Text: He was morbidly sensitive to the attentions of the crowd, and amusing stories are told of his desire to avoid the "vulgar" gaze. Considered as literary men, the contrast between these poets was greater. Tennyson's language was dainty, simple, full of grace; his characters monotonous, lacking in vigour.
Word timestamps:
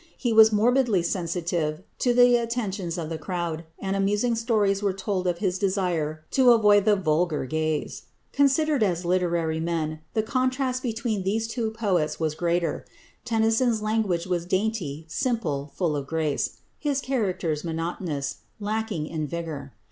He 0.17 0.33
was 0.33 0.51
morbidly 0.51 1.03
sensitive 1.03 1.83
to 1.99 2.11
the 2.11 2.35
attentions 2.35 2.97
of 2.97 3.09
the 3.09 3.19
crowd, 3.19 3.65
and 3.77 3.95
amusing 3.95 4.33
stories 4.33 4.81
are 4.81 4.91
told 4.93 5.27
of 5.27 5.37
his 5.37 5.59
desire 5.59 6.25
to 6.31 6.53
avoid 6.53 6.85
the 6.85 6.95
"vulgar" 6.95 7.45
gaze. 7.45 8.05
Considered 8.33 8.81
as 8.81 9.05
literary 9.05 9.59
men, 9.59 9.99
the 10.15 10.23
contrast 10.23 10.81
between 10.81 11.21
these 11.21 11.53
poets 11.75 12.19
was 12.19 12.33
greater. 12.33 12.83
Tennyson's 13.25 13.83
language 13.83 14.25
was 14.25 14.47
dainty, 14.47 15.05
simple, 15.07 15.71
full 15.75 15.95
of 15.95 16.07
grace; 16.07 16.57
his 16.79 16.99
characters 16.99 17.63
monotonous, 17.63 18.37
lacking 18.59 19.05
in 19.05 19.27
vigour. 19.27 19.71